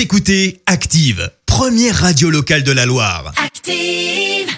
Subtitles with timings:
[0.00, 3.34] Vous écoutez Active, première radio locale de la Loire.
[3.36, 4.56] Active.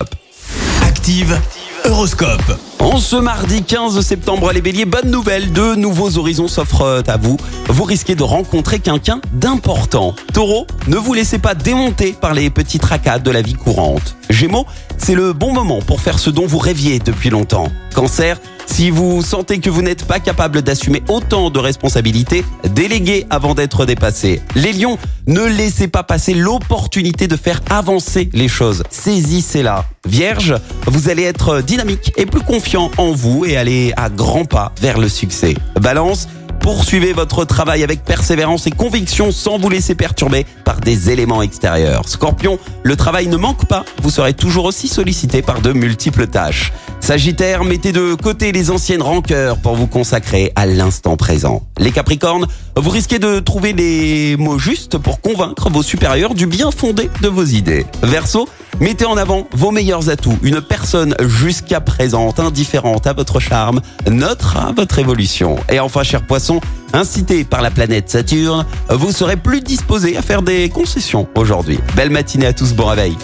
[0.86, 1.36] Active
[1.84, 2.60] Horoscope.
[2.78, 7.38] En ce mardi 15 septembre, les béliers, bonne nouvelle, de nouveaux horizons s'offrent à vous.
[7.66, 10.14] Vous risquez de rencontrer quelqu'un d'important.
[10.32, 14.14] Taureau, ne vous laissez pas démonter par les petits tracas de la vie courante.
[14.30, 14.66] Gémeaux,
[14.96, 17.66] c'est le bon moment pour faire ce dont vous rêviez depuis longtemps.
[17.96, 18.38] Cancer,
[18.72, 23.84] si vous sentez que vous n'êtes pas capable d'assumer autant de responsabilités, déléguez avant d'être
[23.84, 24.40] dépassé.
[24.54, 24.96] Les lions,
[25.26, 28.82] ne laissez pas passer l'opportunité de faire avancer les choses.
[28.88, 29.84] Saisissez-la.
[30.08, 30.54] Vierge,
[30.86, 34.98] vous allez être dynamique et plus confiant en vous et aller à grands pas vers
[34.98, 35.54] le succès.
[35.78, 36.26] Balance,
[36.62, 42.08] Poursuivez votre travail avec persévérance et conviction sans vous laisser perturber par des éléments extérieurs.
[42.08, 46.72] Scorpion, le travail ne manque pas, vous serez toujours aussi sollicité par de multiples tâches.
[47.02, 51.62] Sagittaire, mettez de côté les anciennes rancœurs pour vous consacrer à l'instant présent.
[51.76, 56.70] Les Capricornes, vous risquez de trouver les mots justes pour convaincre vos supérieurs du bien
[56.70, 57.86] fondé de vos idées.
[58.04, 58.48] Verseau,
[58.80, 60.38] mettez en avant vos meilleurs atouts.
[60.44, 65.56] Une personne jusqu'à présent indifférente à votre charme notera votre évolution.
[65.70, 66.60] Et enfin, cher poisson,
[66.92, 71.80] incité par la planète Saturne, vous serez plus disposé à faire des concessions aujourd'hui.
[71.96, 73.16] Belle matinée à tous, bon réveil.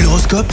[0.00, 0.52] L'horoscope